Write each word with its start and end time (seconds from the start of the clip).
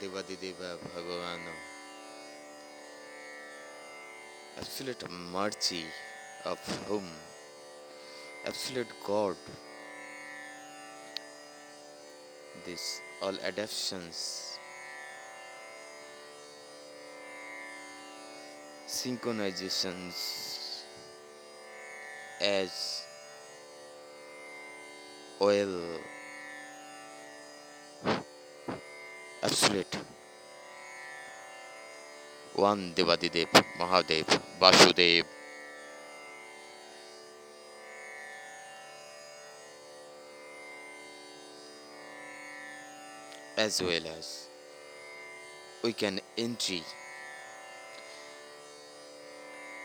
દેવાદિદેવા 0.00 0.76
ભગવાનો 0.84 1.54
absolute 4.58 5.04
mercy 5.32 5.84
of 6.44 6.58
whom? 6.88 7.06
Absolute 8.46 8.92
god. 9.04 9.36
This 12.64 13.00
all 13.22 13.36
adaptations 13.44 14.58
synchronizations 18.88 20.16
as 22.40 23.02
oil 25.40 25.72
absolute 29.46 29.96
one 32.56 32.92
Devadidev, 32.94 33.46
Mahadev, 33.78 34.26
Vasudev. 34.60 35.24
As 43.56 43.80
well 43.80 44.06
as 44.18 44.48
we 45.84 45.92
can 45.92 46.20
entry 46.36 46.82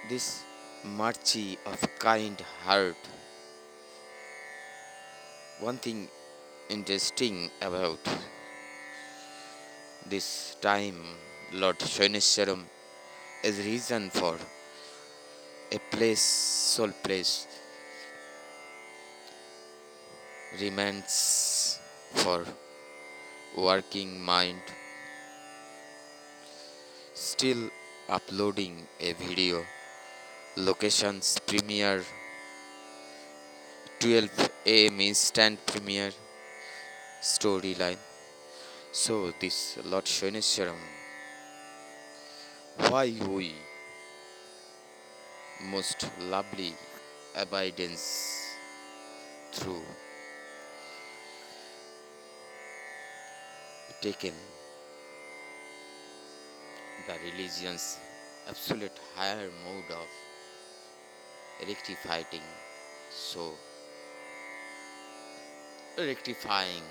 this 0.09 0.43
mercy 0.83 1.59
of 1.67 1.79
kind 1.99 2.41
heart. 2.65 2.97
One 5.59 5.77
thing 5.77 6.07
interesting 6.69 7.51
about 7.61 7.99
this 10.11 10.57
time 10.59 10.97
Lord 11.53 11.79
Shaineswaram 11.91 12.61
is 13.49 13.57
reason 13.65 14.09
for 14.09 14.35
a 15.71 15.79
place, 15.91 16.21
soul 16.21 16.91
place 17.03 17.47
remains 20.59 21.79
for 22.13 22.43
working 23.55 24.19
mind. 24.21 24.61
Still 27.13 27.69
uploading 28.09 28.75
a 28.99 29.13
video. 29.13 29.63
Locations 30.57 31.39
premiere 31.47 32.03
12 34.01 34.49
am 34.65 34.99
instant 34.99 35.65
premiere 35.65 36.11
storyline. 37.21 38.10
So 38.93 39.31
this 39.39 39.77
Lord 39.85 40.03
Shaineswaram 40.03 40.75
why 42.89 43.13
we 43.25 43.53
most 45.63 46.09
lovely 46.19 46.73
abidance 47.33 48.57
through 49.53 49.81
taken 54.01 54.33
the 57.07 57.13
religion's 57.31 57.97
absolute 58.49 58.99
higher 59.15 59.49
mode 59.63 59.91
of 59.91 60.07
rectifying 61.65 62.43
so 63.09 63.53
rectifying 65.97 66.83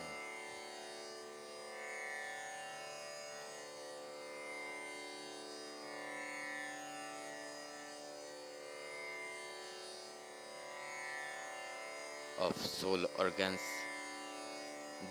of 12.40 12.56
soul 12.56 13.04
organs, 13.18 13.60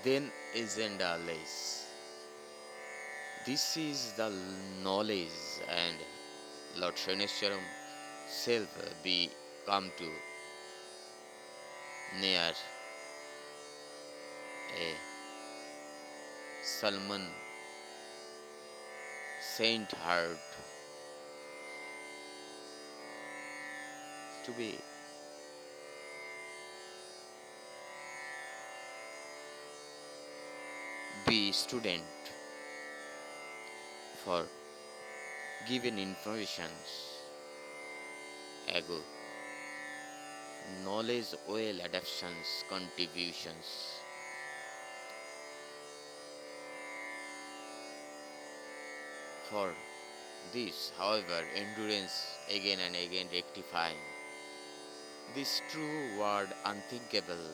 then 0.04 0.32
agenda 0.56 1.18
less. 1.28 1.86
This 3.46 3.78
is 3.78 4.14
the 4.18 4.32
knowledge 4.84 5.40
and 5.70 5.96
Lord 6.78 6.96
Shaneswaram 6.96 7.62
self 8.28 8.68
be 9.04 9.30
come 9.66 9.92
to 9.98 10.10
near 12.22 12.52
a 14.82 14.90
Salman 16.64 17.26
Saint 19.42 19.92
Heart 19.92 20.38
to 24.46 24.52
be 24.52 24.76
be 31.30 31.52
student 31.52 32.30
for 34.24 34.38
given 35.68 36.00
informations 36.04 36.94
ago 38.78 38.98
knowledge 40.86 41.32
well 41.48 41.82
adaptations 41.88 42.54
contributions 42.72 43.68
for 49.50 49.68
this 50.56 50.80
however 50.98 51.42
endurance 51.64 52.16
again 52.58 52.80
and 52.88 52.96
again 53.04 53.30
rectifying 53.36 54.02
this 55.36 55.54
true 55.74 56.02
word 56.24 56.58
unthinkable 56.74 57.48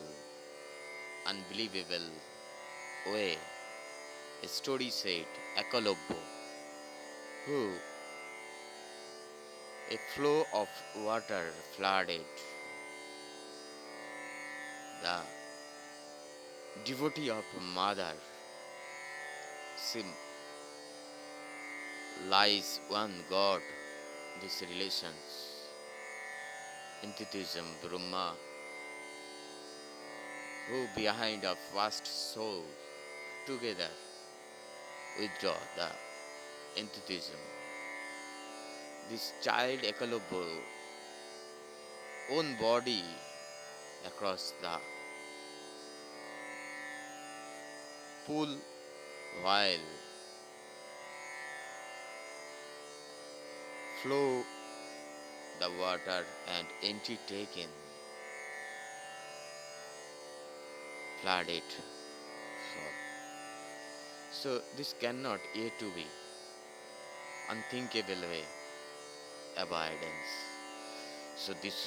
unbelievable 1.34 2.10
way 3.14 3.36
a 4.44 4.48
story 4.48 4.90
said 4.90 5.26
Akalobbo, 5.58 6.18
who 7.46 7.72
a 9.92 9.98
flow 10.14 10.44
of 10.54 10.68
water 10.98 11.46
flooded 11.76 12.22
the 15.02 15.18
devotee 16.86 17.30
of 17.30 17.46
mother 17.76 18.14
sim 19.78 20.06
lies 22.30 22.80
one 22.88 23.14
God, 23.30 23.62
these 24.42 24.64
relations, 24.70 25.68
enthusiasm, 27.04 27.66
Brahma, 27.84 28.34
who 30.68 30.88
behind 30.96 31.44
a 31.44 31.56
vast 31.74 32.08
soul 32.08 32.64
together 33.46 33.92
withdraw 35.16 35.60
the 35.76 35.90
enthusiasm. 36.76 37.40
This 39.08 39.34
child 39.40 39.82
Ekalobho 39.84 40.64
own 42.28 42.56
body 42.56 43.22
across 44.04 44.54
the 44.60 44.80
pool 48.26 48.58
while 49.32 49.86
flow 53.94 54.46
the 55.60 55.72
water 55.72 56.26
and 56.46 56.74
empty 56.84 57.18
taken 57.26 57.70
flood 61.18 61.50
it 61.50 61.78
so 64.42 64.62
this 64.78 64.94
cannot 65.04 65.40
yet 65.62 65.78
to 65.84 65.90
be 66.00 66.06
unthinkable 67.54 68.28
way 68.34 68.44
abundance 69.64 70.34
so 71.44 71.54
this 71.62 71.80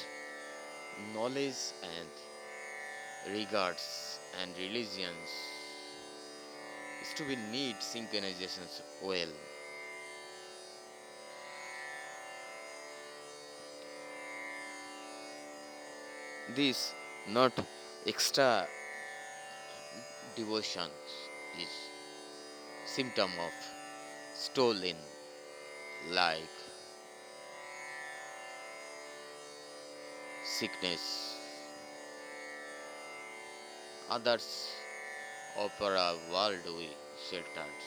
knowledge 1.14 1.62
and 1.94 3.34
regards 3.36 4.18
and 4.40 4.50
religions 4.58 5.30
is 7.02 7.14
to 7.14 7.24
be 7.24 7.36
need 7.36 7.76
synchronizations 7.76 8.80
well. 9.02 9.32
This 16.56 16.94
not 17.28 17.52
extra 18.06 18.66
devotions 20.36 21.10
is 21.60 21.74
symptom 22.94 23.30
of 23.46 23.54
stolen 24.34 24.96
like 26.18 26.56
sickness 30.58 31.04
others 34.10 34.46
offer 35.64 35.94
a 35.94 36.14
world 36.32 36.64
we 36.78 36.88
shelters. 37.28 37.84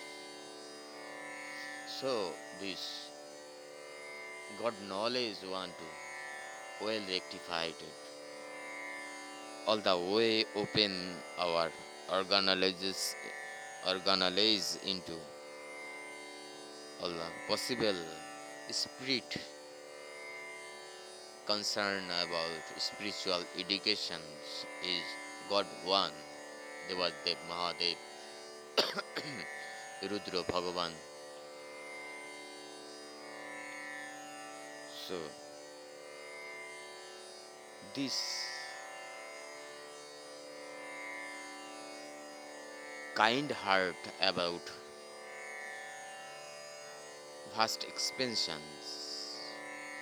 So 2.00 2.12
this 2.60 2.84
god 4.62 4.74
knowledge 4.88 5.42
want 5.52 5.72
to 5.82 6.86
well 6.86 7.02
rectified 7.10 7.80
it. 7.90 7.98
All 9.68 9.78
the 9.78 9.98
way 10.14 10.46
open 10.56 10.94
our 11.40 11.70
organelles 12.10 13.16
organelles 13.84 14.78
into 14.84 15.18
all 17.00 17.10
the 17.10 17.32
possible 17.48 17.96
spirit 18.70 19.38
concern 21.46 22.06
about 22.24 22.62
spiritual 22.78 23.44
educations 23.58 24.66
is 24.82 25.18
God 25.50 25.66
one 25.84 26.14
Devadev 26.88 27.38
Mahadev 27.50 27.98
Rudra 30.10 30.44
Bhagavan 30.44 30.94
so 34.88 35.16
this 37.94 38.61
kind 43.16 43.52
heart 43.52 43.96
about 44.22 44.62
vast 47.56 47.84
expansions, 47.84 48.86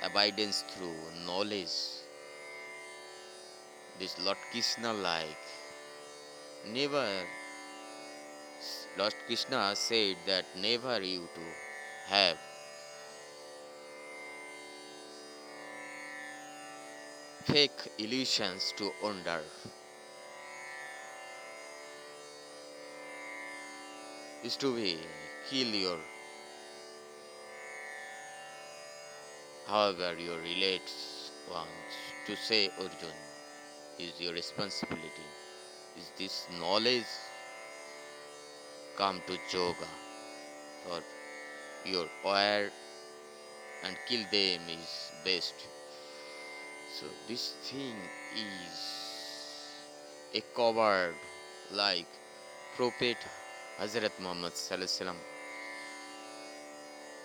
abidance 0.03 0.63
through 0.69 0.95
knowledge. 1.25 1.75
This 3.99 4.17
Lord 4.19 4.37
Krishna 4.51 4.93
like. 4.93 5.43
Never, 6.73 7.07
Lord 8.97 9.13
Krishna 9.25 9.75
said 9.75 10.15
that 10.27 10.45
never 10.55 11.01
you 11.01 11.27
to 11.35 11.41
have 12.13 12.37
fake 17.45 17.91
illusions 17.97 18.73
to 18.77 18.91
wander. 19.01 19.41
Is 24.41 24.57
to 24.57 24.75
be 24.75 25.07
kill 25.43 25.67
your 25.73 26.03
however 29.63 30.17
your 30.19 30.39
relates 30.41 31.31
wants 31.45 32.13
to 32.25 32.35
say 32.35 32.69
Arjun 32.77 33.15
is 33.97 34.19
your 34.19 34.33
responsibility. 34.33 35.29
Is 35.95 36.11
this 36.17 36.49
knowledge 36.49 37.07
come 38.95 39.23
to 39.25 39.39
yoga 39.49 39.89
or 40.83 41.01
your 41.83 42.09
aware 42.23 42.71
and 43.83 43.99
kill 44.05 44.25
them 44.29 44.69
is 44.69 45.11
best. 45.23 45.67
So 46.85 47.15
this 47.25 47.55
thing 47.63 48.11
is 48.29 49.85
a 50.33 50.41
covered 50.53 51.19
like 51.69 52.19
Prophet 52.71 53.25
Hazrat 53.79 54.11
Muhammad 54.19 54.51
Wasallam 54.51 55.15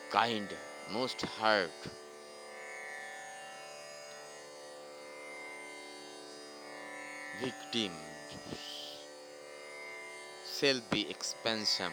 kind, 0.09 0.49
most 0.93 1.21
heart. 1.23 1.89
Victims 7.41 7.97
shall 10.47 10.81
be 10.93 11.11
expansion 11.11 11.91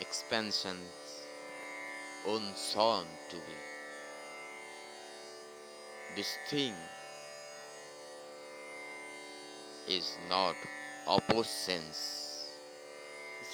expansion's 0.00 1.20
own 2.26 2.54
son 2.56 3.04
to 3.28 3.36
be. 3.36 3.58
This 6.16 6.38
thing 6.48 6.72
is 9.86 10.16
not 10.30 10.56
oppositions 11.06 12.33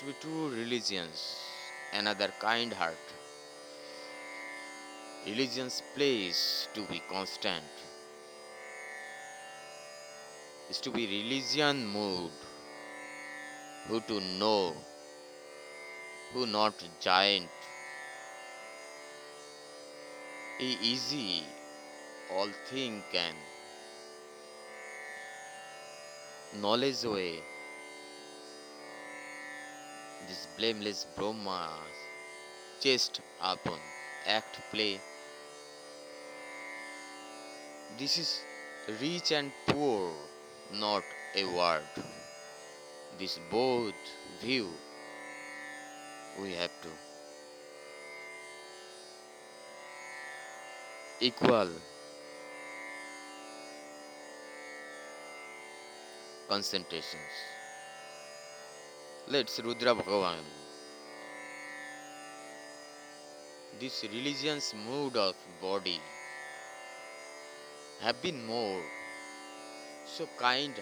it's 0.01 0.07
be 0.07 0.15
two 0.27 0.49
religions 0.51 1.73
another 1.93 2.29
kind 2.39 2.73
heart. 2.73 2.97
Religion's 5.27 5.83
place 5.95 6.69
to 6.73 6.87
be 6.87 7.03
constant. 7.07 7.69
Is 10.71 10.81
to 10.81 10.91
be 10.91 11.07
religion 11.07 11.87
mood. 11.87 12.33
Who 13.89 14.01
to 14.01 14.21
know? 14.21 14.77
Who 16.33 16.47
not 16.47 16.83
giant? 16.99 17.51
E 20.59 20.79
easy 20.93 21.55
all 22.29 22.53
thing 22.65 23.05
can 23.11 23.35
knowledge 26.53 27.05
way 27.05 27.50
this 30.31 30.47
blameless 30.57 31.07
brahma 31.17 31.61
chest 32.83 33.21
upon 33.53 33.79
act 34.39 34.61
play 34.73 34.93
this 37.99 38.19
is 38.25 38.31
rich 39.01 39.33
and 39.33 39.51
poor 39.67 40.11
not 40.73 41.03
a 41.35 41.45
word. 41.45 41.83
This 43.19 43.39
both 43.51 43.95
view 44.41 44.69
we 46.41 46.53
have 46.55 46.71
to 46.83 46.89
equal 51.21 51.69
concentrations. 56.49 57.60
Let's 59.31 59.61
Rudra 59.61 59.95
Bhagavan. 59.95 60.43
This 63.79 64.03
religion's 64.03 64.75
mood 64.75 65.17
of 65.17 65.37
body 65.63 66.01
have 68.01 68.21
been 68.21 68.45
more 68.45 68.83
so 70.05 70.27
kind. 70.37 70.75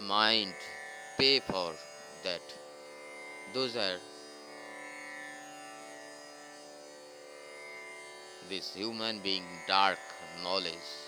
Mind 0.00 0.54
pay 1.16 1.38
for 1.40 1.74
that. 2.24 2.42
Those 3.54 3.76
are 3.76 3.98
this 8.50 8.74
human 8.74 9.20
being 9.20 9.44
dark 9.68 9.98
knowledge 10.42 11.07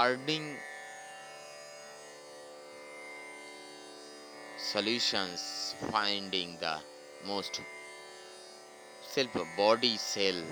earning 0.00 0.56
solutions 4.56 5.74
finding 5.90 6.56
the 6.60 6.74
most 7.26 7.60
self 9.14 9.34
body 9.58 9.96
cell. 9.96 10.42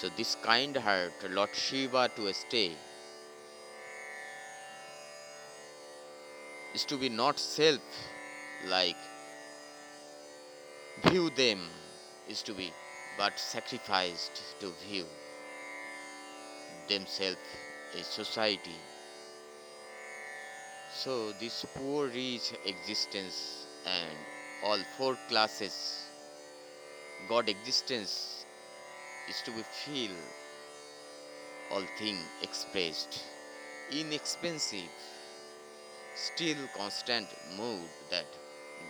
So 0.00 0.10
this 0.18 0.34
kind 0.42 0.76
heart 0.76 1.30
lord 1.30 1.54
shiva 1.54 2.10
to 2.16 2.32
stay 2.34 2.70
is 6.74 6.84
to 6.92 6.98
be 7.04 7.08
not 7.08 7.38
self 7.38 8.02
like 8.76 9.02
view 11.08 11.30
them 11.42 11.66
is 12.28 12.42
to 12.42 12.52
be 12.60 12.70
but 13.18 13.38
sacrificed 13.38 14.44
to 14.60 14.72
view 14.84 15.06
themselves 16.90 17.38
a 17.94 18.02
society. 18.04 18.78
So 20.90 21.32
this 21.32 21.64
poor 21.74 22.08
rich 22.08 22.52
existence 22.66 23.66
and 23.86 24.18
all 24.62 24.78
four 24.98 25.16
classes 25.26 26.10
god 27.28 27.48
existence 27.48 28.44
is 29.28 29.42
to 29.42 29.52
be 29.52 29.62
feel 29.62 30.16
all 31.70 31.86
thing 31.98 32.18
expressed. 32.42 33.22
Inexpensive 33.90 34.90
still 36.14 36.68
constant 36.68 37.26
mood 37.58 37.90
that 38.10 38.26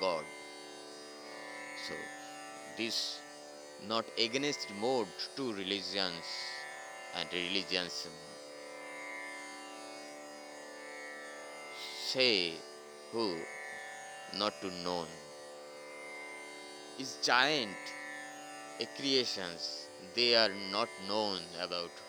god. 0.00 0.26
So 1.74 1.94
this 2.76 3.22
not 3.88 4.06
against 4.16 4.72
mode 4.74 5.08
to 5.36 5.52
religions 5.52 6.59
and 7.12 7.32
religions 7.32 8.06
um, 8.06 8.14
say 11.72 12.64
who 13.10 13.48
not 14.32 14.60
to 14.60 14.70
known 14.70 15.10
is 16.96 17.16
giant 17.16 17.94
a 18.80 18.86
creations 18.86 19.90
they 20.14 20.34
are 20.36 20.54
not 20.54 20.90
known 20.98 21.42
about 21.60 22.00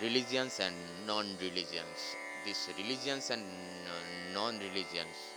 religions 0.00 0.58
and 0.60 1.04
non-religions. 1.06 2.16
These 2.42 2.70
religions 2.76 3.30
and 3.30 3.84
non-religions 4.32 5.36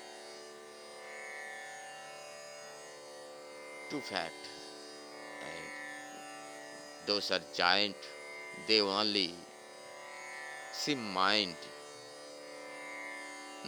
two 3.90 4.02
fact 4.02 4.50
and 5.42 5.72
those 7.04 7.30
are 7.32 7.42
giant 7.52 8.08
they 8.68 8.80
only 8.82 9.30
see 10.72 10.96
mind 10.96 11.56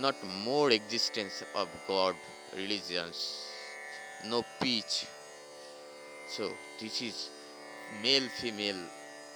not 0.03 0.15
more 0.23 0.71
existence 0.71 1.43
of 1.61 1.67
god 1.87 2.15
religions 2.55 3.19
no 4.23 4.43
peace. 4.61 5.05
So 6.25 6.57
this 6.79 7.01
is 7.01 7.29
male 8.01 8.29
female 8.29 8.87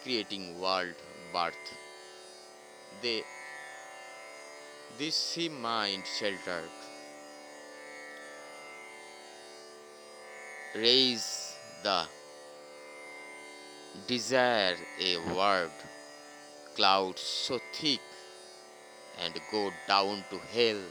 creating 0.02 0.60
world 0.60 0.96
birth. 1.32 1.78
They 3.02 3.24
this 4.98 5.16
see 5.16 5.50
mind 5.50 6.06
sheltered 6.08 6.72
raise 10.74 11.60
the 11.84 12.08
desire 14.06 14.76
a 15.02 15.18
word 15.34 15.72
cloud 16.76 17.18
so 17.18 17.60
thick 17.74 18.00
and 19.24 19.34
go 19.52 19.72
down 19.88 20.24
to 20.30 20.38
hell. 20.54 20.82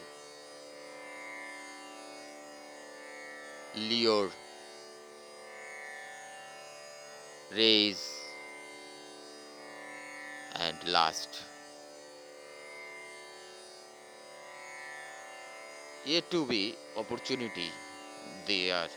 Lure 3.77 4.31
raise 7.55 8.09
and 10.57 10.89
last. 10.89 11.29
A 16.07 16.21
to 16.31 16.47
be 16.47 16.75
opportunity 16.97 17.71
they 18.47 18.71
are 18.71 18.89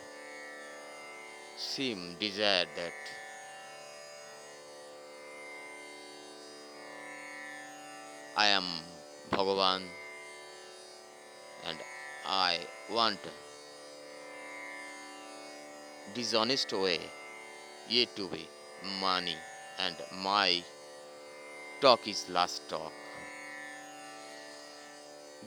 seem 1.57 2.15
desire 2.19 2.65
that 2.75 2.93
Bhagavan 9.39 9.83
and 11.63 11.81
I 12.25 12.67
want 12.89 13.19
dishonest 16.13 16.73
way 16.73 16.99
yet 17.87 18.09
to 18.17 18.27
be 18.27 18.49
money 18.99 19.37
and 19.85 19.95
my 20.11 20.61
talk 21.79 22.05
is 22.09 22.27
last 22.27 22.67
talk. 22.67 22.91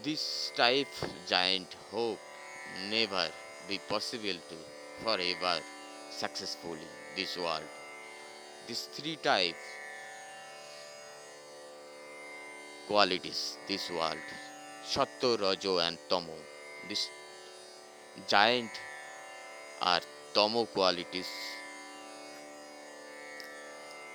This 0.02 0.50
type 0.56 0.94
giant 1.28 1.76
hope 1.90 2.20
never 2.88 3.28
be 3.68 3.78
possible 3.78 4.40
to 4.52 4.56
forever 5.04 5.60
successfully 6.08 6.88
this 7.14 7.36
world. 7.36 7.68
These 8.66 8.88
three 8.96 9.16
type 9.16 9.56
qualities 12.86 13.58
this 13.68 13.90
world 13.90 14.26
Sattva, 14.84 15.40
Rajo 15.40 15.78
and 15.78 15.96
Tamo. 16.10 16.34
This 16.88 17.08
giant 18.28 18.70
are 19.80 20.00
Tamo 20.34 20.66
qualities 20.66 21.28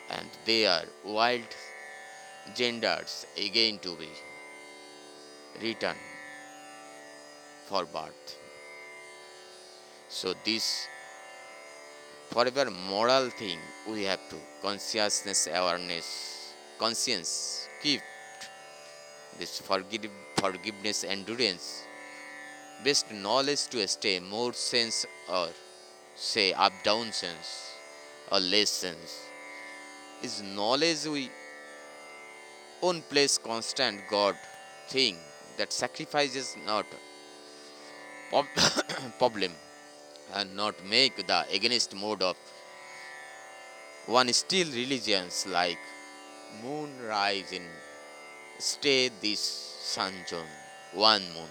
and 0.10 0.28
they 0.46 0.66
are 0.66 0.86
wild 1.06 1.56
genders 2.56 3.26
again 3.38 3.80
to 3.80 3.96
be 3.96 4.10
returned 5.62 5.98
for 7.66 7.86
birth. 7.86 8.38
So 10.10 10.34
this 10.44 10.88
forever 12.30 12.70
moral 12.70 13.30
thing 13.30 13.60
we 13.88 14.04
have 14.04 14.30
to 14.30 14.36
consciousness 14.62 15.48
awareness 15.48 16.54
conscience 16.78 17.68
keep 17.82 18.02
this 19.40 19.60
forgive, 19.60 20.10
forgiveness 20.36 21.04
endurance 21.04 21.84
best 22.84 23.12
knowledge 23.12 23.68
to 23.68 23.88
stay 23.88 24.20
more 24.20 24.54
sense 24.54 25.06
or 25.30 25.48
say 26.16 26.54
up 26.54 26.74
down 26.84 27.12
sense 27.12 27.74
or 28.32 28.40
less 28.40 28.70
sense. 28.70 29.24
Is 30.24 30.42
knowledge 30.42 31.06
we 31.06 31.30
own 32.82 33.02
place 33.10 33.38
constant 33.38 34.02
god 34.10 34.36
thing 34.90 35.18
that 35.58 35.74
sacrifices 35.74 36.56
not 36.66 36.86
problem 39.20 39.52
and 40.36 40.56
not 40.56 40.76
make 40.86 41.16
the 41.28 41.46
against 41.52 41.96
mode 41.96 42.22
of 42.22 42.36
one 44.06 44.32
still 44.34 44.68
religions 44.82 45.46
like 45.48 45.80
moon 46.64 46.92
rise 47.08 47.52
in 47.52 47.64
stay 48.60 49.10
this 49.22 49.40
zone 49.94 50.48
one 50.94 51.22
moon. 51.34 51.50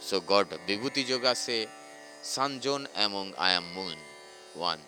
So 0.00 0.20
god 0.20 0.48
vibhuti 0.66 1.06
yoga 1.08 1.34
say 1.34 1.68
zone 2.24 2.88
among 2.96 3.34
i 3.38 3.50
am 3.52 3.64
moon 3.74 3.96
one. 4.54 4.78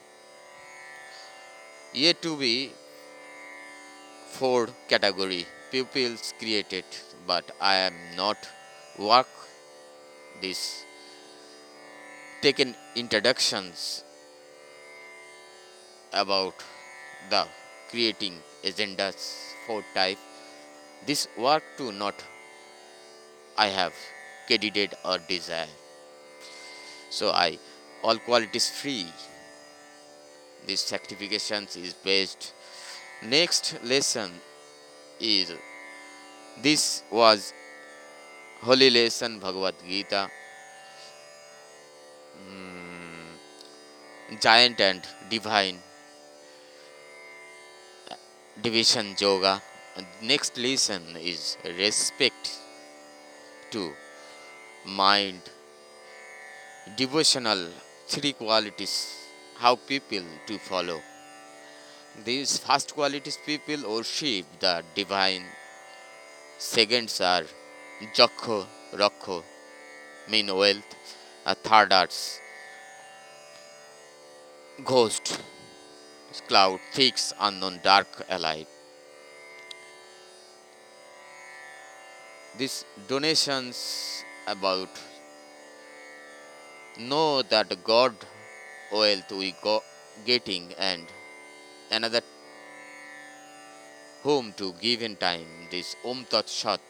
Yet 1.92 2.22
to 2.22 2.36
be 2.36 2.72
four 4.30 4.68
category 4.88 5.46
pupils 5.70 6.32
created 6.38 6.84
but 7.26 7.50
i 7.60 7.74
am 7.74 7.94
not 8.16 8.48
work 8.98 9.28
this. 10.40 10.84
Taken 12.40 12.74
introductions 12.94 14.04
about 16.12 16.54
the 17.30 17.46
creating 17.90 18.34
agendas 18.62 19.53
for 19.66 19.82
type. 19.94 20.18
This 21.06 21.28
work 21.36 21.62
to 21.78 21.92
not 21.92 22.14
i 23.56 23.66
have 23.68 23.94
candidate 24.48 24.94
or 25.04 25.18
desire. 25.28 25.68
So 27.10 27.30
i 27.30 27.58
all 28.02 28.18
qualities 28.18 28.68
free. 28.70 29.06
This 30.66 30.90
certifications 30.90 31.76
is 31.76 31.94
based. 31.94 32.52
Next 33.22 33.78
lesson 33.84 34.30
is 35.20 35.52
this 36.62 37.02
was 37.10 37.52
holy 38.60 38.90
lesson 38.90 39.38
Bhagavad 39.38 39.74
Gita. 39.86 40.28
Mm, 42.48 44.40
giant 44.40 44.80
and 44.80 45.02
divine 45.30 45.78
division 48.62 49.14
yoga. 49.18 49.60
Next 50.22 50.58
lesson 50.58 51.02
is 51.16 51.56
respect 51.78 52.58
to 53.70 53.92
mind, 54.84 55.40
devotional 56.96 57.68
three 58.08 58.32
qualities 58.32 58.94
how 59.58 59.76
people 59.76 60.24
to 60.46 60.58
follow. 60.58 61.00
These 62.24 62.58
first 62.58 62.94
qualities 62.94 63.38
people 63.44 63.88
worship 63.88 64.46
the 64.60 64.82
divine. 64.94 65.44
Seconds 66.58 67.20
are 67.20 67.44
Jakho, 68.16 68.66
Rakho, 68.92 69.42
mean 70.30 70.54
wealth. 70.56 70.96
A 71.46 71.54
third 71.54 71.92
arts, 71.92 72.40
ghost, 74.82 75.38
cloud, 76.42 76.80
thick, 76.92 77.16
unknown, 77.40 77.80
dark, 77.82 78.08
alive. 78.28 78.66
These 82.56 82.84
donations 83.08 84.24
about 84.46 84.88
know 86.98 87.42
that 87.42 87.82
God 87.82 88.14
wealth 88.92 89.32
we 89.32 89.54
go 89.62 89.82
getting 90.24 90.72
and 90.78 91.06
another 91.90 92.20
whom 94.22 94.52
to 94.54 94.72
give 94.80 95.02
in 95.02 95.16
time 95.16 95.68
this 95.70 95.96
Om 96.04 96.24
Tat 96.30 96.48
Shat 96.48 96.80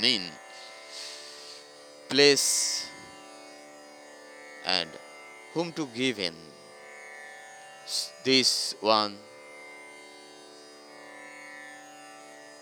mean 0.00 0.22
place 2.08 2.88
and 4.64 4.88
whom 5.52 5.72
to 5.72 5.86
give 5.86 6.18
in 6.18 6.34
this 8.24 8.74
one. 8.80 9.16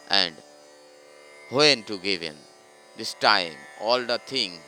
And 0.08 0.34
when 1.50 1.82
to 1.84 1.98
give 1.98 2.22
in? 2.22 2.36
This 2.96 3.14
time 3.14 3.52
all 3.80 4.02
the 4.02 4.18
thing 4.18 4.58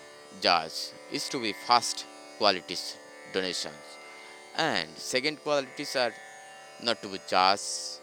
judge 0.40 0.78
is 1.12 1.28
to 1.28 1.40
be 1.40 1.52
first 1.66 2.06
qualities 2.38 2.96
donations. 3.32 3.74
And 4.56 4.88
second 4.96 5.42
qualities 5.42 5.94
are 5.96 6.12
not 6.82 7.02
to 7.02 7.08
be 7.08 7.20
judged 7.28 8.00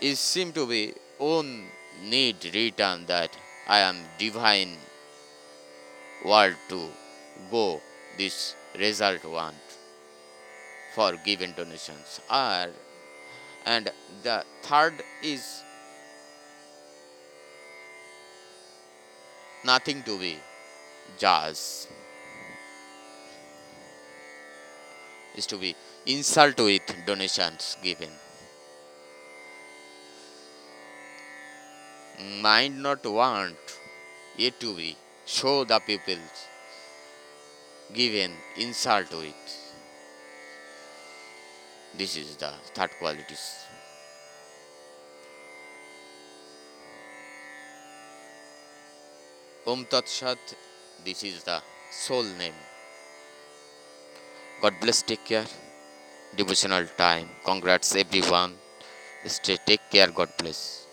is 0.00 0.20
seem 0.20 0.52
to 0.52 0.66
be 0.66 0.92
own 1.18 1.66
need 2.02 2.36
return 2.54 3.06
that 3.06 3.36
I 3.66 3.78
am 3.78 3.96
divine 4.18 4.76
world 6.24 6.56
to 6.68 6.88
go 7.50 7.80
this 8.18 8.54
result 8.78 9.24
want 9.24 9.76
for 10.94 11.12
given 11.24 11.52
donations 11.56 12.20
are 12.28 12.70
and 13.66 13.90
the 14.22 14.44
third 14.62 15.02
is 15.22 15.62
nothing 19.64 20.02
to 20.02 20.18
be 20.18 20.38
judged 21.18 21.88
is 25.36 25.46
to 25.46 25.56
be 25.56 25.74
insult 26.06 26.58
with 26.58 26.82
donations 27.06 27.76
given. 27.82 28.10
Mind 32.40 32.82
not 32.82 33.04
want 33.04 33.56
yet 34.36 34.60
to 34.60 34.74
be 34.74 34.96
show 35.26 35.64
the 35.64 35.78
people 35.80 36.22
given 37.92 38.32
insult 38.56 39.10
with 39.12 39.34
this 41.96 42.16
is 42.16 42.36
the 42.36 42.52
third 42.74 42.90
qualities 42.98 43.64
Om 49.66 49.86
Tat 49.86 50.06
Shat, 50.06 50.36
this 51.06 51.22
is 51.24 51.42
the 51.44 51.62
soul 51.90 52.22
name. 52.22 52.52
God 54.60 54.74
bless, 54.78 55.00
take 55.00 55.24
care. 55.24 55.46
Devotional 56.36 56.84
time. 56.98 57.30
Congrats 57.46 57.96
everyone. 57.96 58.56
Stay, 59.24 59.56
take 59.64 59.80
care. 59.90 60.10
God 60.10 60.28
bless. 60.36 60.83